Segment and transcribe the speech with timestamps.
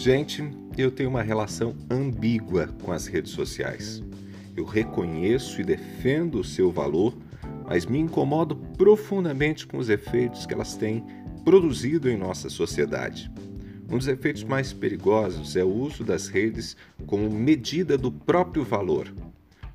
[0.00, 0.42] Gente,
[0.78, 4.02] eu tenho uma relação ambígua com as redes sociais.
[4.56, 7.14] Eu reconheço e defendo o seu valor,
[7.66, 11.04] mas me incomodo profundamente com os efeitos que elas têm
[11.44, 13.30] produzido em nossa sociedade.
[13.90, 19.14] Um dos efeitos mais perigosos é o uso das redes como medida do próprio valor.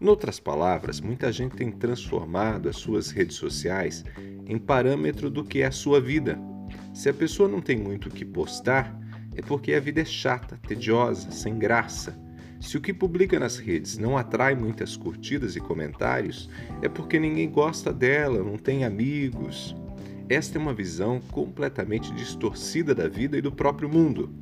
[0.01, 4.03] Em outras palavras, muita gente tem transformado as suas redes sociais
[4.47, 6.35] em parâmetro do que é a sua vida.
[6.95, 9.04] Se a pessoa não tem muito o que postar,
[9.35, 12.17] é porque a vida é chata, tediosa, sem graça.
[12.59, 16.49] Se o que publica nas redes não atrai muitas curtidas e comentários,
[16.81, 19.75] é porque ninguém gosta dela, não tem amigos.
[20.29, 24.33] Esta é uma visão completamente distorcida da vida e do próprio mundo.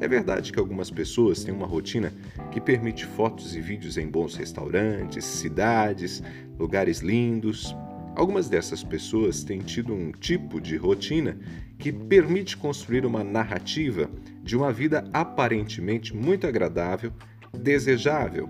[0.00, 2.12] É verdade que algumas pessoas têm uma rotina
[2.50, 6.22] que permite fotos e vídeos em bons restaurantes, cidades,
[6.58, 7.74] lugares lindos,
[8.18, 11.38] Algumas dessas pessoas têm tido um tipo de rotina
[11.78, 14.10] que permite construir uma narrativa
[14.48, 17.12] de uma vida aparentemente muito agradável,
[17.52, 18.48] desejável.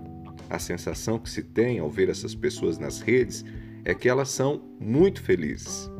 [0.49, 3.43] A sensação que se tem ao ver essas pessoas nas redes
[3.83, 5.91] é que elas são muito felizes.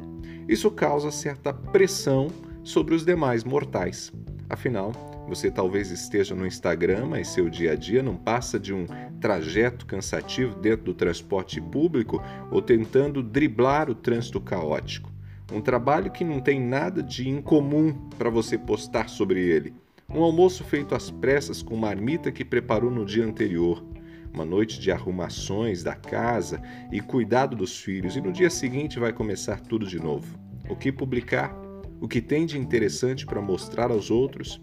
[0.48, 2.30] Isso causa certa pressão
[2.64, 4.10] sobre os demais mortais.
[4.50, 4.94] Afinal,
[5.28, 8.88] você talvez esteja no Instagram, mas seu dia a dia não passa de um
[9.20, 15.12] trajeto cansativo dentro do transporte público ou tentando driblar o trânsito caótico.
[15.52, 19.74] Um trabalho que não tem nada de incomum para você postar sobre ele.
[20.12, 23.86] Um almoço feito às pressas com marmita que preparou no dia anterior.
[24.34, 26.60] Uma noite de arrumações da casa
[26.92, 30.36] e cuidado dos filhos, e no dia seguinte vai começar tudo de novo.
[30.68, 31.56] O que publicar?
[32.02, 34.60] O que tem de interessante para mostrar aos outros?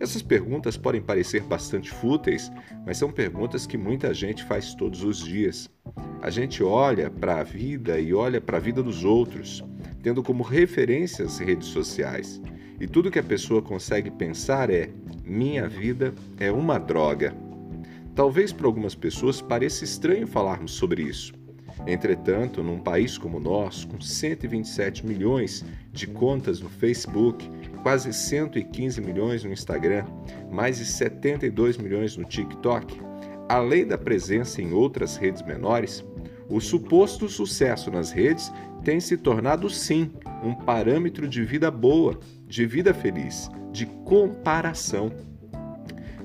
[0.00, 2.50] Essas perguntas podem parecer bastante fúteis,
[2.86, 5.68] mas são perguntas que muita gente faz todos os dias.
[6.22, 9.62] A gente olha para a vida e olha para a vida dos outros,
[10.02, 12.40] tendo como referência as redes sociais.
[12.80, 14.90] E tudo que a pessoa consegue pensar é:
[15.24, 17.34] minha vida é uma droga.
[18.14, 21.32] Talvez para algumas pessoas pareça estranho falarmos sobre isso.
[21.86, 27.48] Entretanto, num país como o nosso, com 127 milhões de contas no Facebook,
[27.82, 30.04] quase 115 milhões no Instagram,
[30.50, 33.00] mais de 72 milhões no TikTok,
[33.48, 36.04] além da presença em outras redes menores,
[36.48, 40.10] o suposto sucesso nas redes tem se tornado sim
[40.42, 45.12] um parâmetro de vida boa, de vida feliz, de comparação.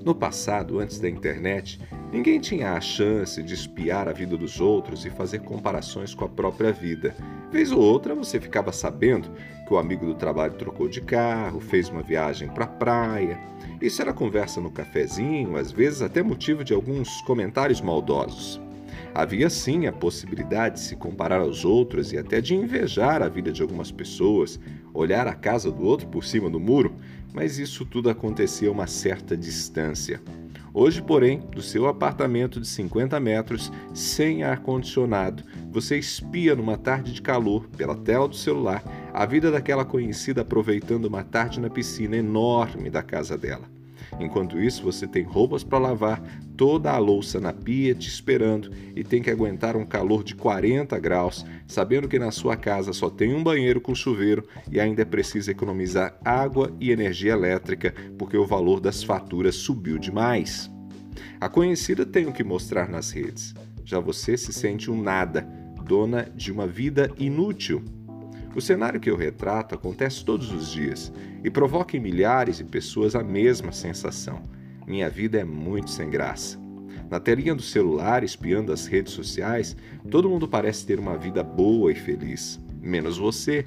[0.03, 1.79] No passado, antes da internet,
[2.11, 6.29] ninguém tinha a chance de espiar a vida dos outros e fazer comparações com a
[6.29, 7.15] própria vida.
[7.51, 9.29] Vez ou outra você ficava sabendo
[9.67, 13.39] que o amigo do trabalho trocou de carro, fez uma viagem para a praia.
[13.81, 18.62] Isso era conversa no cafezinho, às vezes até motivo de alguns comentários maldosos.
[19.13, 23.51] Havia sim a possibilidade de se comparar aos outros e até de invejar a vida
[23.51, 24.59] de algumas pessoas,
[24.93, 26.95] olhar a casa do outro por cima do muro,
[27.33, 30.21] mas isso tudo acontecia a uma certa distância.
[30.75, 37.21] Hoje, porém, do seu apartamento de 50 metros, sem ar-condicionado, você espia numa tarde de
[37.21, 38.83] calor, pela tela do celular,
[39.13, 43.69] a vida daquela conhecida aproveitando uma tarde na piscina enorme da casa dela.
[44.19, 46.21] Enquanto isso, você tem roupas para lavar,
[46.55, 50.97] toda a louça na pia te esperando e tem que aguentar um calor de 40
[50.99, 55.49] graus, sabendo que na sua casa só tem um banheiro com chuveiro e ainda preciso
[55.51, 60.71] economizar água e energia elétrica porque o valor das faturas subiu demais.
[61.39, 63.53] A conhecida tem o que mostrar nas redes.
[63.83, 65.41] Já você se sente um nada,
[65.83, 67.83] dona de uma vida inútil.
[68.55, 71.11] O cenário que eu retrato acontece todos os dias
[71.43, 74.43] e provoca em milhares de pessoas a mesma sensação.
[74.85, 76.61] Minha vida é muito sem graça.
[77.09, 79.75] Na telinha do celular, espiando as redes sociais,
[80.09, 83.65] todo mundo parece ter uma vida boa e feliz, menos você.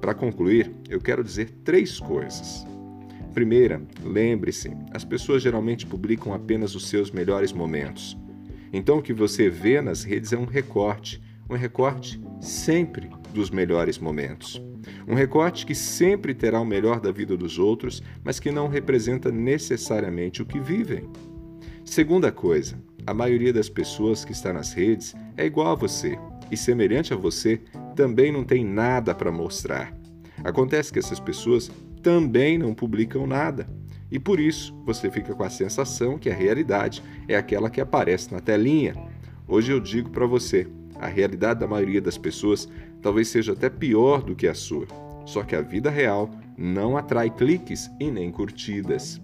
[0.00, 2.64] Para concluir, eu quero dizer três coisas.
[3.34, 8.16] Primeira, lembre-se, as pessoas geralmente publicam apenas os seus melhores momentos.
[8.72, 11.20] Então o que você vê nas redes é um recorte,
[11.52, 14.60] um recorte sempre dos melhores momentos.
[15.06, 19.30] Um recorte que sempre terá o melhor da vida dos outros, mas que não representa
[19.30, 21.08] necessariamente o que vivem.
[21.84, 26.18] Segunda coisa, a maioria das pessoas que está nas redes é igual a você
[26.50, 27.60] e, semelhante a você,
[27.94, 29.94] também não tem nada para mostrar.
[30.42, 31.70] Acontece que essas pessoas
[32.02, 33.68] também não publicam nada.
[34.10, 38.32] E por isso você fica com a sensação que a realidade é aquela que aparece
[38.32, 38.94] na telinha.
[39.46, 40.66] Hoje eu digo para você:
[41.02, 42.68] a realidade da maioria das pessoas
[43.02, 44.86] talvez seja até pior do que a sua.
[45.26, 49.20] Só que a vida real não atrai cliques e nem curtidas.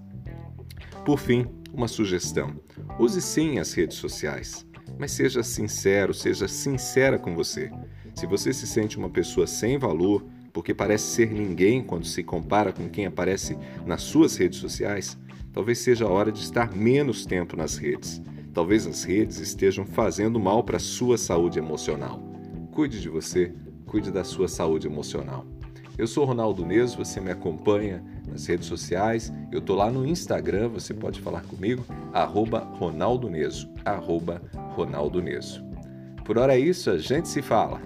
[1.04, 2.60] Por fim, uma sugestão:
[2.98, 4.66] use sim as redes sociais,
[4.98, 7.70] mas seja sincero, seja sincera com você.
[8.14, 12.72] Se você se sente uma pessoa sem valor, porque parece ser ninguém quando se compara
[12.72, 15.16] com quem aparece nas suas redes sociais,
[15.52, 18.20] talvez seja a hora de estar menos tempo nas redes.
[18.52, 22.20] Talvez as redes estejam fazendo mal para a sua saúde emocional.
[22.72, 23.54] Cuide de você,
[23.86, 25.46] cuide da sua saúde emocional.
[25.96, 30.68] Eu sou Ronaldo Neso, você me acompanha nas redes sociais, eu tô lá no Instagram,
[30.68, 34.40] você pode falar comigo, arroba Ronaldo Neso, arroba
[34.76, 35.64] Ronaldo Neso.
[36.24, 37.80] Por hora é isso, a gente se fala.